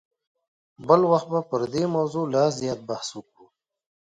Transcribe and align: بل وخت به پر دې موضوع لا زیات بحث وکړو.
بل 0.87 1.01
وخت 1.11 1.27
به 1.33 1.39
پر 1.49 1.61
دې 1.73 1.83
موضوع 1.95 2.25
لا 2.33 2.43
زیات 2.59 2.79
بحث 2.89 3.07
وکړو. 3.13 3.45